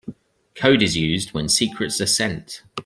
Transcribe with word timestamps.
Code 0.55 0.81
is 0.81 0.97
used 0.97 1.31
when 1.35 1.47
secrets 1.47 2.01
are 2.01 2.07
sent. 2.07 2.63